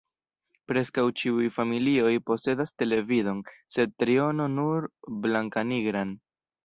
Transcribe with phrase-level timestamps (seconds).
[0.69, 3.43] Preskaŭ ĉiuj familioj posedas televidon
[3.77, 4.89] sed triono nur
[5.27, 6.17] blankanigran.